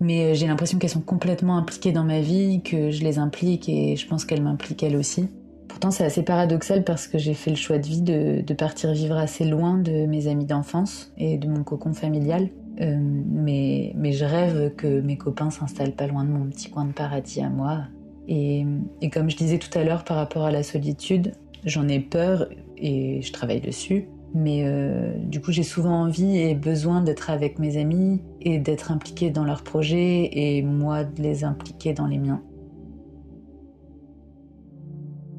Mais 0.00 0.26
euh, 0.26 0.34
j'ai 0.34 0.46
l'impression 0.46 0.78
qu'elles 0.78 0.90
sont 0.90 1.00
complètement 1.00 1.56
impliquées 1.56 1.92
dans 1.92 2.04
ma 2.04 2.20
vie, 2.20 2.62
que 2.62 2.90
je 2.90 3.02
les 3.02 3.18
implique 3.18 3.68
et 3.68 3.96
je 3.96 4.06
pense 4.06 4.26
qu'elles 4.26 4.42
m'impliquent 4.42 4.82
elles 4.82 4.96
aussi. 4.96 5.28
Pourtant, 5.68 5.90
c'est 5.90 6.04
assez 6.04 6.22
paradoxal 6.22 6.84
parce 6.84 7.08
que 7.08 7.18
j'ai 7.18 7.34
fait 7.34 7.50
le 7.50 7.56
choix 7.56 7.78
de 7.78 7.86
vie 7.86 8.02
de, 8.02 8.54
partir 8.54 8.92
vivre 8.92 9.16
assez 9.16 9.44
loin 9.44 9.78
de 9.78 10.06
mes 10.06 10.28
amis 10.28 10.44
d'enfance 10.44 11.12
et 11.16 11.38
de 11.38 11.48
mon 11.48 11.64
cocon 11.64 11.94
familial. 11.94 12.48
Euh, 12.80 12.96
mais, 13.00 13.92
mais 13.96 14.12
je 14.12 14.24
rêve 14.24 14.74
que 14.76 15.00
mes 15.00 15.16
copains 15.16 15.50
s'installent 15.50 15.96
pas 15.96 16.06
loin 16.06 16.24
de 16.24 16.30
mon 16.30 16.46
petit 16.46 16.70
coin 16.70 16.84
de 16.84 16.92
paradis 16.92 17.40
à 17.40 17.48
moi, 17.48 17.84
et, 18.28 18.64
comme 19.10 19.30
je 19.30 19.36
disais 19.36 19.58
tout 19.58 19.76
à 19.76 19.84
l'heure 19.84 20.04
par 20.04 20.16
rapport 20.16 20.44
à 20.44 20.50
la 20.50 20.62
solitude, 20.62 21.32
j'en 21.64 21.88
ai 21.88 21.98
peur 21.98 22.46
et 22.76 23.22
je 23.22 23.32
travaille 23.32 23.60
dessus. 23.60 24.08
Mais 24.34 24.64
euh, 24.64 25.14
du 25.24 25.40
coup, 25.40 25.52
j'ai 25.52 25.62
souvent 25.62 26.02
envie 26.02 26.36
et 26.36 26.54
besoin 26.54 27.00
d'être 27.00 27.30
avec 27.30 27.58
mes 27.58 27.78
amis 27.78 28.20
et 28.42 28.58
d'être 28.58 28.92
impliquée 28.92 29.30
dans 29.30 29.44
leurs 29.44 29.62
projets 29.62 30.28
et 30.32 30.62
moi 30.62 31.04
de 31.04 31.22
les 31.22 31.44
impliquer 31.44 31.94
dans 31.94 32.06
les 32.06 32.18
miens. 32.18 32.42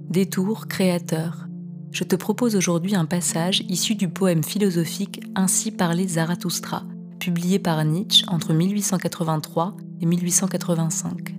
Détour 0.10 0.68
créateur. 0.68 1.48
Je 1.92 2.04
te 2.04 2.16
propose 2.16 2.56
aujourd'hui 2.56 2.96
un 2.96 3.06
passage 3.06 3.64
issu 3.70 3.94
du 3.94 4.10
poème 4.10 4.44
philosophique 4.44 5.22
Ainsi 5.36 5.72
parlait 5.72 6.08
Zarathustra, 6.08 6.84
publié 7.20 7.60
par 7.60 7.84
Nietzsche 7.86 8.26
entre 8.28 8.54
1883 8.54 9.78
et 10.02 10.06
1885. 10.08 11.39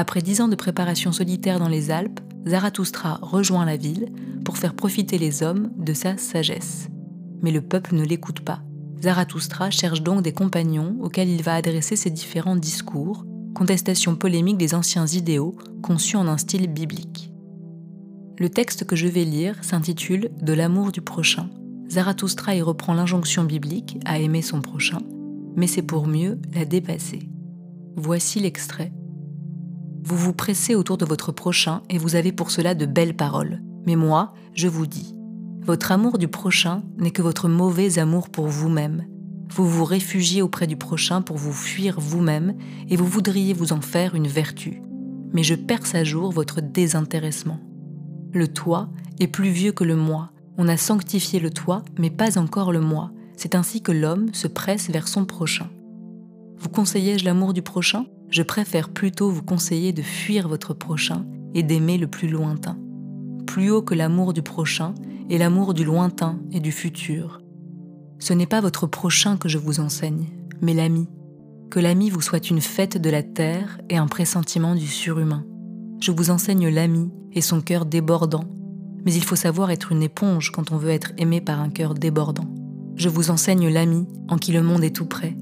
Après 0.00 0.22
dix 0.22 0.40
ans 0.40 0.48
de 0.48 0.56
préparation 0.56 1.12
solitaire 1.12 1.58
dans 1.58 1.68
les 1.68 1.90
Alpes, 1.90 2.20
Zarathustra 2.46 3.18
rejoint 3.20 3.66
la 3.66 3.76
ville 3.76 4.08
pour 4.46 4.56
faire 4.56 4.72
profiter 4.72 5.18
les 5.18 5.42
hommes 5.42 5.70
de 5.76 5.92
sa 5.92 6.16
sagesse. 6.16 6.88
Mais 7.42 7.50
le 7.50 7.60
peuple 7.60 7.94
ne 7.94 8.02
l'écoute 8.02 8.40
pas. 8.40 8.62
Zarathustra 9.02 9.68
cherche 9.68 10.00
donc 10.00 10.22
des 10.22 10.32
compagnons 10.32 10.96
auxquels 11.02 11.28
il 11.28 11.42
va 11.42 11.54
adresser 11.54 11.96
ses 11.96 12.08
différents 12.08 12.56
discours, 12.56 13.26
contestation 13.54 14.16
polémique 14.16 14.56
des 14.56 14.74
anciens 14.74 15.04
idéaux 15.04 15.54
conçus 15.82 16.16
en 16.16 16.28
un 16.28 16.38
style 16.38 16.68
biblique. 16.68 17.30
Le 18.38 18.48
texte 18.48 18.86
que 18.86 18.96
je 18.96 19.06
vais 19.06 19.24
lire 19.24 19.62
s'intitule 19.62 20.30
De 20.40 20.54
l'amour 20.54 20.92
du 20.92 21.02
prochain. 21.02 21.50
Zarathustra 21.90 22.54
y 22.54 22.62
reprend 22.62 22.94
l'injonction 22.94 23.44
biblique 23.44 23.98
à 24.06 24.18
aimer 24.18 24.40
son 24.40 24.62
prochain, 24.62 25.02
mais 25.56 25.66
c'est 25.66 25.82
pour 25.82 26.06
mieux 26.06 26.38
la 26.54 26.64
dépasser. 26.64 27.28
Voici 27.96 28.40
l'extrait 28.40 28.92
vous 30.02 30.16
vous 30.16 30.32
pressez 30.32 30.74
autour 30.74 30.96
de 30.96 31.04
votre 31.04 31.32
prochain 31.32 31.82
et 31.90 31.98
vous 31.98 32.16
avez 32.16 32.32
pour 32.32 32.50
cela 32.50 32.74
de 32.74 32.86
belles 32.86 33.16
paroles. 33.16 33.62
Mais 33.86 33.96
moi, 33.96 34.34
je 34.54 34.68
vous 34.68 34.86
dis, 34.86 35.14
votre 35.62 35.92
amour 35.92 36.18
du 36.18 36.28
prochain 36.28 36.82
n'est 36.98 37.10
que 37.10 37.22
votre 37.22 37.48
mauvais 37.48 37.98
amour 37.98 38.30
pour 38.30 38.46
vous-même. 38.46 39.04
Vous 39.52 39.68
vous 39.68 39.84
réfugiez 39.84 40.42
auprès 40.42 40.66
du 40.66 40.76
prochain 40.76 41.22
pour 41.22 41.36
vous 41.36 41.52
fuir 41.52 42.00
vous-même 42.00 42.54
et 42.88 42.96
vous 42.96 43.06
voudriez 43.06 43.52
vous 43.52 43.72
en 43.72 43.80
faire 43.80 44.14
une 44.14 44.28
vertu. 44.28 44.82
Mais 45.32 45.42
je 45.42 45.54
perce 45.54 45.94
à 45.94 46.04
jour 46.04 46.32
votre 46.32 46.60
désintéressement. 46.60 47.58
Le 48.32 48.48
toi 48.48 48.88
est 49.18 49.26
plus 49.26 49.50
vieux 49.50 49.72
que 49.72 49.84
le 49.84 49.96
moi. 49.96 50.30
On 50.56 50.68
a 50.68 50.76
sanctifié 50.76 51.40
le 51.40 51.50
toi, 51.50 51.82
mais 51.98 52.10
pas 52.10 52.38
encore 52.38 52.72
le 52.72 52.80
moi. 52.80 53.10
C'est 53.36 53.54
ainsi 53.54 53.82
que 53.82 53.92
l'homme 53.92 54.32
se 54.34 54.46
presse 54.46 54.90
vers 54.90 55.08
son 55.08 55.24
prochain. 55.24 55.68
Vous 56.58 56.68
conseillais-je 56.68 57.24
l'amour 57.24 57.52
du 57.52 57.62
prochain? 57.62 58.06
Je 58.30 58.42
préfère 58.42 58.88
plutôt 58.88 59.30
vous 59.30 59.42
conseiller 59.42 59.92
de 59.92 60.02
fuir 60.02 60.48
votre 60.48 60.72
prochain 60.72 61.26
et 61.54 61.62
d'aimer 61.62 61.98
le 61.98 62.06
plus 62.06 62.28
lointain. 62.28 62.78
Plus 63.46 63.70
haut 63.70 63.82
que 63.82 63.94
l'amour 63.94 64.32
du 64.32 64.42
prochain 64.42 64.94
et 65.28 65.38
l'amour 65.38 65.74
du 65.74 65.84
lointain 65.84 66.38
et 66.52 66.60
du 66.60 66.70
futur. 66.70 67.40
Ce 68.18 68.32
n'est 68.32 68.46
pas 68.46 68.60
votre 68.60 68.86
prochain 68.86 69.36
que 69.36 69.48
je 69.48 69.58
vous 69.58 69.80
enseigne, 69.80 70.26
mais 70.60 70.74
l'ami. 70.74 71.08
Que 71.70 71.80
l'ami 71.80 72.10
vous 72.10 72.20
soit 72.20 72.50
une 72.50 72.60
fête 72.60 72.98
de 72.98 73.10
la 73.10 73.22
terre 73.22 73.80
et 73.88 73.96
un 73.96 74.06
pressentiment 74.06 74.74
du 74.74 74.86
surhumain. 74.86 75.44
Je 76.00 76.12
vous 76.12 76.30
enseigne 76.30 76.68
l'ami 76.68 77.10
et 77.32 77.40
son 77.40 77.60
cœur 77.60 77.84
débordant, 77.84 78.44
mais 79.04 79.14
il 79.14 79.24
faut 79.24 79.36
savoir 79.36 79.70
être 79.70 79.92
une 79.92 80.02
éponge 80.02 80.50
quand 80.50 80.72
on 80.72 80.76
veut 80.76 80.90
être 80.90 81.12
aimé 81.18 81.40
par 81.40 81.60
un 81.60 81.70
cœur 81.70 81.94
débordant. 81.94 82.48
Je 82.96 83.08
vous 83.08 83.30
enseigne 83.30 83.68
l'ami 83.68 84.06
en 84.28 84.36
qui 84.36 84.52
le 84.52 84.62
monde 84.62 84.84
est 84.84 84.94
tout 84.94 85.06
près. 85.06 85.36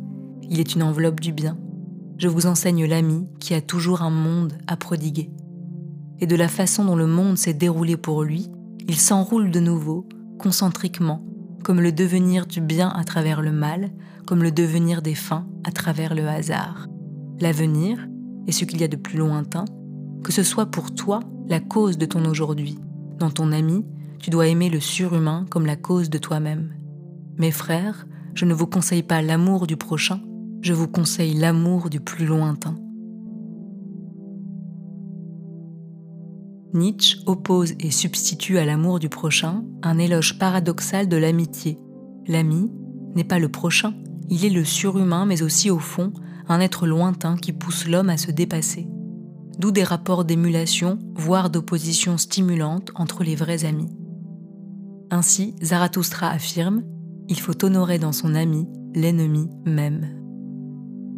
Il 0.48 0.60
est 0.60 0.74
une 0.74 0.82
enveloppe 0.82 1.20
du 1.20 1.32
bien. 1.32 1.58
Je 2.18 2.26
vous 2.26 2.46
enseigne 2.46 2.84
l'ami 2.84 3.28
qui 3.38 3.54
a 3.54 3.60
toujours 3.60 4.02
un 4.02 4.10
monde 4.10 4.54
à 4.66 4.76
prodiguer. 4.76 5.30
Et 6.18 6.26
de 6.26 6.34
la 6.34 6.48
façon 6.48 6.84
dont 6.84 6.96
le 6.96 7.06
monde 7.06 7.38
s'est 7.38 7.54
déroulé 7.54 7.96
pour 7.96 8.24
lui, 8.24 8.48
il 8.88 8.96
s'enroule 8.96 9.52
de 9.52 9.60
nouveau, 9.60 10.08
concentriquement, 10.36 11.24
comme 11.62 11.80
le 11.80 11.92
devenir 11.92 12.46
du 12.46 12.60
bien 12.60 12.88
à 12.88 13.04
travers 13.04 13.40
le 13.40 13.52
mal, 13.52 13.90
comme 14.26 14.42
le 14.42 14.50
devenir 14.50 15.00
des 15.00 15.14
fins 15.14 15.46
à 15.64 15.70
travers 15.70 16.16
le 16.16 16.26
hasard. 16.26 16.88
L'avenir, 17.40 18.08
et 18.48 18.52
ce 18.52 18.64
qu'il 18.64 18.80
y 18.80 18.84
a 18.84 18.88
de 18.88 18.96
plus 18.96 19.18
lointain, 19.18 19.64
que 20.24 20.32
ce 20.32 20.42
soit 20.42 20.66
pour 20.66 20.92
toi 20.92 21.20
la 21.46 21.60
cause 21.60 21.98
de 21.98 22.06
ton 22.06 22.24
aujourd'hui. 22.24 22.78
Dans 23.18 23.30
ton 23.30 23.52
ami, 23.52 23.84
tu 24.18 24.30
dois 24.30 24.48
aimer 24.48 24.70
le 24.70 24.80
surhumain 24.80 25.46
comme 25.50 25.66
la 25.66 25.76
cause 25.76 26.10
de 26.10 26.18
toi-même. 26.18 26.74
Mes 27.36 27.52
frères, 27.52 28.08
je 28.34 28.44
ne 28.44 28.54
vous 28.54 28.66
conseille 28.66 29.04
pas 29.04 29.22
l'amour 29.22 29.68
du 29.68 29.76
prochain, 29.76 30.20
je 30.60 30.72
vous 30.72 30.88
conseille 30.88 31.34
l'amour 31.34 31.90
du 31.90 32.00
plus 32.00 32.26
lointain. 32.26 32.76
Nietzsche 36.74 37.18
oppose 37.26 37.74
et 37.80 37.90
substitue 37.90 38.58
à 38.58 38.66
l'amour 38.66 38.98
du 38.98 39.08
prochain 39.08 39.64
un 39.82 39.98
éloge 39.98 40.38
paradoxal 40.38 41.08
de 41.08 41.16
l'amitié. 41.16 41.78
L'ami 42.26 42.70
n'est 43.14 43.24
pas 43.24 43.38
le 43.38 43.48
prochain, 43.48 43.94
il 44.28 44.44
est 44.44 44.50
le 44.50 44.64
surhumain 44.64 45.24
mais 45.24 45.42
aussi 45.42 45.70
au 45.70 45.78
fond 45.78 46.12
un 46.48 46.60
être 46.60 46.86
lointain 46.86 47.36
qui 47.36 47.52
pousse 47.52 47.86
l'homme 47.88 48.10
à 48.10 48.16
se 48.16 48.30
dépasser. 48.30 48.88
D'où 49.58 49.70
des 49.70 49.82
rapports 49.82 50.24
d'émulation, 50.24 50.98
voire 51.14 51.50
d'opposition 51.50 52.16
stimulante 52.16 52.90
entre 52.94 53.24
les 53.24 53.34
vrais 53.34 53.64
amis. 53.64 53.90
Ainsi, 55.10 55.54
Zarathustra 55.62 56.28
affirme 56.28 56.82
Il 57.28 57.40
faut 57.40 57.64
honorer 57.64 57.98
dans 57.98 58.12
son 58.12 58.34
ami 58.34 58.68
l'ennemi 58.94 59.48
même. 59.64 60.27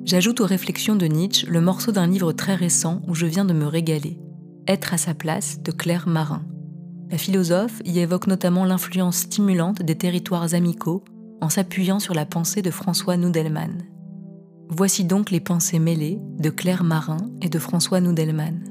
J'ajoute 0.04 0.40
aux 0.40 0.46
réflexions 0.46 0.96
de 0.96 1.06
Nietzsche 1.06 1.46
le 1.46 1.60
morceau 1.60 1.92
d'un 1.92 2.06
livre 2.06 2.32
très 2.32 2.54
récent 2.54 3.02
où 3.06 3.14
je 3.14 3.26
viens 3.26 3.44
de 3.44 3.52
me 3.52 3.66
régaler. 3.66 4.18
Être 4.66 4.94
à 4.94 4.98
sa 4.98 5.14
place 5.14 5.62
de 5.62 5.72
Claire 5.72 6.08
Marin. 6.08 6.42
La 7.10 7.18
philosophe 7.18 7.82
y 7.84 7.98
évoque 7.98 8.26
notamment 8.26 8.64
l'influence 8.64 9.18
stimulante 9.18 9.82
des 9.82 9.96
territoires 9.96 10.54
amicaux 10.54 11.04
en 11.40 11.48
s'appuyant 11.48 11.98
sur 11.98 12.14
la 12.14 12.24
pensée 12.24 12.62
de 12.62 12.70
François 12.70 13.16
Noudelman. 13.16 13.82
Voici 14.68 15.04
donc 15.04 15.30
les 15.30 15.40
pensées 15.40 15.78
mêlées 15.78 16.18
de 16.38 16.48
Claire 16.50 16.84
Marin 16.84 17.18
et 17.42 17.48
de 17.48 17.58
François 17.58 18.00
Noudelman. 18.00 18.64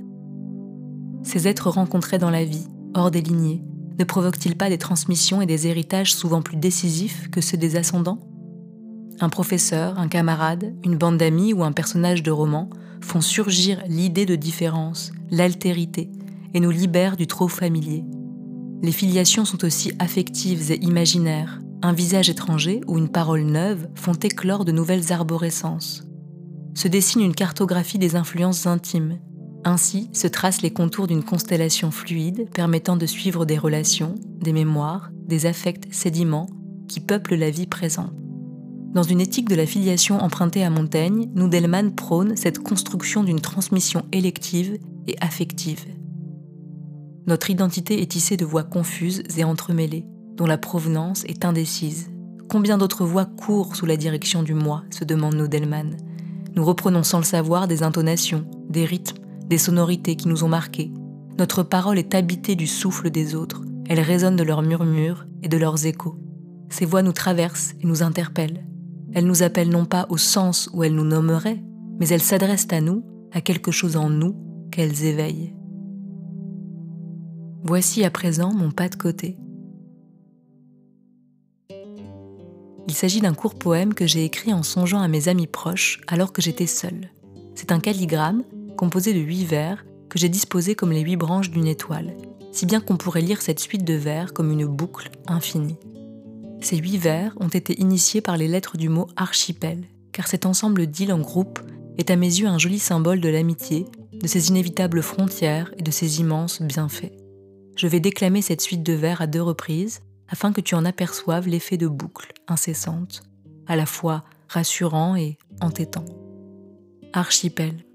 Ces 1.23 1.47
êtres 1.47 1.69
rencontrés 1.69 2.17
dans 2.17 2.31
la 2.31 2.45
vie, 2.45 2.67
hors 2.95 3.11
des 3.11 3.21
lignées, 3.21 3.61
ne 3.99 4.03
provoquent-ils 4.03 4.55
pas 4.55 4.69
des 4.69 4.77
transmissions 4.77 5.41
et 5.41 5.45
des 5.45 5.67
héritages 5.67 6.13
souvent 6.13 6.41
plus 6.41 6.57
décisifs 6.57 7.29
que 7.29 7.41
ceux 7.41 7.57
des 7.57 7.75
ascendants? 7.75 8.28
Un 9.21 9.29
professeur, 9.29 9.99
un 9.99 10.07
camarade, 10.07 10.73
une 10.85 10.97
bande 10.97 11.17
d'amis 11.17 11.51
ou 11.51 11.63
un 11.63 11.73
personnage 11.73 12.23
de 12.23 12.31
roman 12.31 12.69
font 13.01 13.19
surgir 13.19 13.81
l'idée 13.87 14.25
de 14.25 14.35
différence, 14.35 15.11
l'altérité, 15.29 16.09
et 16.53 16.59
nous 16.61 16.71
libèrent 16.71 17.17
du 17.17 17.27
trop 17.27 17.49
familier. 17.49 18.05
Les 18.81 18.93
filiations 18.93 19.43
sont 19.43 19.65
aussi 19.65 19.91
affectives 19.99 20.71
et 20.71 20.81
imaginaires. 20.81 21.59
Un 21.81 21.91
visage 21.91 22.29
étranger 22.29 22.79
ou 22.87 22.97
une 22.97 23.09
parole 23.09 23.43
neuve 23.43 23.89
font 23.95 24.13
éclore 24.13 24.63
de 24.63 24.71
nouvelles 24.71 25.11
arborescences. 25.11 26.05
Se 26.73 26.87
dessine 26.87 27.21
une 27.21 27.35
cartographie 27.35 27.99
des 27.99 28.15
influences 28.15 28.67
intimes. 28.67 29.19
Ainsi 29.65 30.09
se 30.13 30.27
tracent 30.27 30.61
les 30.61 30.71
contours 30.71 31.07
d'une 31.07 31.23
constellation 31.23 31.91
fluide 31.91 32.47
permettant 32.53 32.95
de 32.95 33.05
suivre 33.05 33.45
des 33.45 33.57
relations, 33.57 34.15
des 34.39 34.53
mémoires, 34.53 35.11
des 35.25 35.45
affects 35.45 35.93
sédiments 35.93 36.49
qui 36.87 37.01
peuplent 37.01 37.35
la 37.35 37.49
vie 37.49 37.67
présente. 37.67 38.13
Dans 38.93 39.03
une 39.03 39.21
éthique 39.21 39.47
de 39.47 39.55
la 39.55 39.67
filiation 39.67 40.19
empruntée 40.19 40.63
à 40.63 40.71
Montaigne, 40.71 41.29
Noudelman 41.35 41.93
prône 41.93 42.35
cette 42.35 42.57
construction 42.57 43.23
d'une 43.23 43.39
transmission 43.39 44.03
élective 44.11 44.79
et 45.07 45.15
affective. 45.21 45.85
Notre 47.27 47.51
identité 47.51 48.01
est 48.01 48.11
tissée 48.11 48.35
de 48.35 48.45
voix 48.45 48.63
confuses 48.63 49.21
et 49.37 49.43
entremêlées, 49.43 50.07
dont 50.35 50.47
la 50.47 50.57
provenance 50.57 51.23
est 51.25 51.45
indécise. 51.45 52.09
Combien 52.49 52.79
d'autres 52.79 53.05
voix 53.05 53.25
courent 53.25 53.75
sous 53.75 53.85
la 53.85 53.95
direction 53.95 54.41
du 54.41 54.55
moi 54.55 54.83
se 54.89 55.03
demande 55.03 55.35
Noudelman. 55.35 55.95
Nous 56.55 56.65
reprenons 56.65 57.03
sans 57.03 57.19
le 57.19 57.23
savoir 57.23 57.67
des 57.67 57.83
intonations, 57.83 58.47
des 58.69 58.85
rythmes, 58.85 59.23
des 59.45 59.59
sonorités 59.59 60.15
qui 60.15 60.27
nous 60.27 60.43
ont 60.43 60.49
marqués. 60.49 60.91
Notre 61.37 61.61
parole 61.61 61.99
est 61.99 62.15
habitée 62.15 62.55
du 62.55 62.65
souffle 62.65 63.11
des 63.11 63.35
autres, 63.35 63.61
elle 63.87 63.99
résonne 63.99 64.35
de 64.35 64.43
leurs 64.43 64.63
murmures 64.63 65.27
et 65.43 65.47
de 65.47 65.57
leurs 65.57 65.85
échos. 65.85 66.17
Ces 66.69 66.85
voix 66.85 67.03
nous 67.03 67.13
traversent 67.13 67.75
et 67.81 67.85
nous 67.85 68.01
interpellent. 68.01 68.65
Elle 69.13 69.25
nous 69.25 69.43
appelle 69.43 69.69
non 69.69 69.85
pas 69.85 70.05
au 70.09 70.17
sens 70.17 70.69
où 70.73 70.83
elle 70.83 70.95
nous 70.95 71.05
nommerait, 71.05 71.61
mais 71.99 72.07
elles 72.09 72.21
s'adressent 72.21 72.71
à 72.71 72.81
nous, 72.81 73.03
à 73.31 73.41
quelque 73.41 73.71
chose 73.71 73.97
en 73.97 74.09
nous 74.09 74.35
qu'elles 74.71 75.03
éveillent. 75.03 75.55
Voici 77.63 78.03
à 78.03 78.11
présent 78.11 78.53
mon 78.53 78.71
pas 78.71 78.89
de 78.89 78.95
côté. 78.95 79.37
Il 82.87 82.93
s'agit 82.95 83.21
d'un 83.21 83.33
court 83.33 83.55
poème 83.55 83.93
que 83.93 84.07
j'ai 84.07 84.23
écrit 84.23 84.53
en 84.53 84.63
songeant 84.63 85.01
à 85.01 85.07
mes 85.07 85.27
amis 85.27 85.45
proches 85.45 86.01
alors 86.07 86.33
que 86.33 86.41
j'étais 86.41 86.65
seule. 86.65 87.11
C'est 87.53 87.71
un 87.71 87.79
calligramme 87.79 88.43
composé 88.77 89.13
de 89.13 89.19
huit 89.19 89.45
vers 89.45 89.85
que 90.09 90.17
j'ai 90.17 90.29
disposé 90.29 90.73
comme 90.73 90.91
les 90.91 91.01
huit 91.01 91.17
branches 91.17 91.51
d'une 91.51 91.67
étoile, 91.67 92.15
si 92.51 92.65
bien 92.65 92.79
qu'on 92.79 92.97
pourrait 92.97 93.21
lire 93.21 93.41
cette 93.41 93.59
suite 93.59 93.83
de 93.83 93.93
vers 93.93 94.33
comme 94.33 94.51
une 94.51 94.65
boucle 94.65 95.11
infinie. 95.27 95.77
Ces 96.61 96.77
huit 96.77 96.97
vers 96.97 97.33
ont 97.39 97.47
été 97.47 97.79
initiés 97.79 98.21
par 98.21 98.37
les 98.37 98.47
lettres 98.47 98.77
du 98.77 98.89
mot 98.89 99.07
archipel, 99.15 99.85
car 100.11 100.27
cet 100.27 100.45
ensemble 100.45 100.87
d'îles 100.87 101.13
en 101.13 101.19
groupe 101.19 101.59
est 101.97 102.11
à 102.11 102.15
mes 102.15 102.27
yeux 102.27 102.47
un 102.47 102.57
joli 102.57 102.79
symbole 102.79 103.21
de 103.21 103.29
l'amitié, 103.29 103.85
de 104.13 104.27
ses 104.27 104.49
inévitables 104.49 105.01
frontières 105.01 105.71
et 105.77 105.81
de 105.81 105.91
ses 105.91 106.19
immenses 106.19 106.61
bienfaits. 106.61 107.13
Je 107.75 107.87
vais 107.87 108.01
déclamer 108.01 108.41
cette 108.41 108.61
suite 108.61 108.83
de 108.83 108.93
vers 108.93 109.21
à 109.21 109.27
deux 109.27 109.41
reprises 109.41 110.01
afin 110.27 110.51
que 110.51 110.61
tu 110.61 110.75
en 110.75 110.85
aperçoives 110.85 111.47
l'effet 111.47 111.77
de 111.77 111.87
boucle 111.87 112.33
incessante, 112.47 113.23
à 113.67 113.75
la 113.75 113.85
fois 113.85 114.25
rassurant 114.47 115.15
et 115.15 115.37
entêtant. 115.61 116.05
Archipel, 117.13 117.85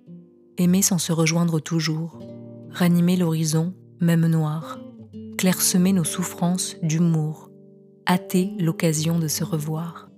aimer 0.56 0.82
sans 0.82 0.98
se 0.98 1.12
rejoindre 1.12 1.60
toujours, 1.60 2.18
ranimer 2.70 3.16
l'horizon, 3.16 3.74
même 4.00 4.26
noir, 4.26 4.78
clairsemer 5.36 5.92
nos 5.92 6.04
souffrances 6.04 6.76
d'humour, 6.82 7.43
hâter 8.06 8.52
l'occasion 8.58 9.18
de 9.18 9.28
se 9.28 9.44
revoir, 9.44 10.08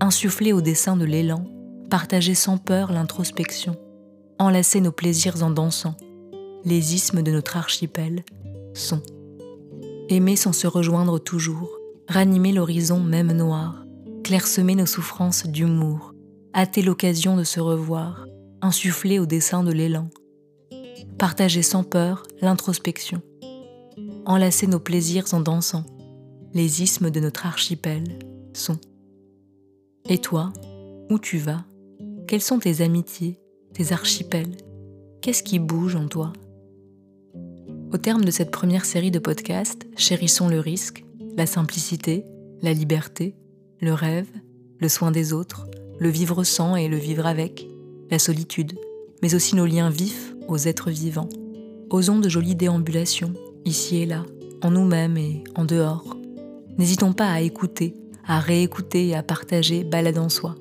insuffler 0.00 0.52
au 0.52 0.60
dessin 0.60 0.96
de 0.96 1.04
l'élan, 1.04 1.44
partager 1.90 2.34
sans 2.34 2.58
peur 2.58 2.92
l'introspection, 2.92 3.76
enlacer 4.38 4.80
nos 4.80 4.92
plaisirs 4.92 5.42
en 5.42 5.50
dansant, 5.50 5.96
les 6.64 6.94
isthmes 6.94 7.22
de 7.22 7.30
notre 7.30 7.56
archipel 7.56 8.24
sont. 8.74 9.02
Aimer 10.08 10.36
sans 10.36 10.52
se 10.52 10.66
rejoindre 10.66 11.18
toujours, 11.18 11.70
ranimer 12.08 12.52
l'horizon 12.52 13.00
même 13.00 13.32
noir, 13.32 13.84
clairsemer 14.22 14.74
nos 14.74 14.86
souffrances 14.86 15.46
d'humour, 15.46 16.12
hâter 16.54 16.82
l'occasion 16.82 17.36
de 17.36 17.44
se 17.44 17.60
revoir, 17.60 18.26
insuffler 18.62 19.18
au 19.18 19.26
dessin 19.26 19.62
de 19.62 19.72
l'élan, 19.72 20.10
partager 21.18 21.62
sans 21.62 21.82
peur 21.82 22.22
l'introspection, 22.40 23.22
enlacer 24.26 24.66
nos 24.66 24.80
plaisirs 24.80 25.32
en 25.32 25.40
dansant, 25.40 25.84
les 26.56 26.82
isthmes 26.82 27.10
de 27.10 27.20
notre 27.20 27.44
archipel 27.44 28.02
sont. 28.54 28.78
Et 30.08 30.16
toi, 30.16 30.54
où 31.10 31.18
tu 31.18 31.36
vas? 31.36 31.66
Quelles 32.26 32.40
sont 32.40 32.58
tes 32.58 32.80
amitiés, 32.80 33.38
tes 33.74 33.92
archipels? 33.92 34.56
Qu'est-ce 35.20 35.42
qui 35.42 35.58
bouge 35.58 35.96
en 35.96 36.08
toi? 36.08 36.32
Au 37.92 37.98
terme 37.98 38.24
de 38.24 38.30
cette 38.30 38.50
première 38.50 38.86
série 38.86 39.10
de 39.10 39.18
podcasts, 39.18 39.86
chérissons 39.98 40.48
le 40.48 40.58
risque, 40.58 41.04
la 41.36 41.44
simplicité, 41.44 42.24
la 42.62 42.72
liberté, 42.72 43.34
le 43.82 43.92
rêve, 43.92 44.30
le 44.80 44.88
soin 44.88 45.10
des 45.10 45.34
autres, 45.34 45.66
le 45.98 46.08
vivre 46.08 46.42
sans 46.42 46.74
et 46.74 46.88
le 46.88 46.96
vivre 46.96 47.26
avec, 47.26 47.68
la 48.10 48.18
solitude, 48.18 48.78
mais 49.22 49.34
aussi 49.34 49.56
nos 49.56 49.66
liens 49.66 49.90
vifs 49.90 50.34
aux 50.48 50.56
êtres 50.56 50.90
vivants. 50.90 51.28
Osons 51.90 52.18
de 52.18 52.30
jolies 52.30 52.54
déambulations, 52.54 53.34
ici 53.66 53.98
et 53.98 54.06
là, 54.06 54.24
en 54.62 54.70
nous-mêmes 54.70 55.18
et 55.18 55.44
en 55.54 55.66
dehors, 55.66 56.15
N'hésitons 56.78 57.12
pas 57.12 57.30
à 57.30 57.40
écouter, 57.40 57.94
à 58.26 58.38
réécouter 58.38 59.08
et 59.08 59.14
à 59.14 59.22
partager 59.22 59.82
Balade 59.82 60.18
en 60.18 60.28
soi. 60.28 60.56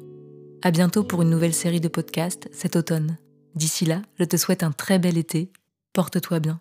À 0.61 0.71
bientôt 0.71 1.03
pour 1.03 1.21
une 1.21 1.29
nouvelle 1.29 1.53
série 1.53 1.81
de 1.81 1.87
podcasts 1.87 2.49
cet 2.53 2.75
automne. 2.75 3.17
D'ici 3.55 3.85
là, 3.85 4.01
je 4.17 4.23
te 4.23 4.37
souhaite 4.37 4.63
un 4.63 4.71
très 4.71 4.97
bel 4.97 5.17
été. 5.17 5.51
Porte-toi 5.93 6.39
bien. 6.39 6.59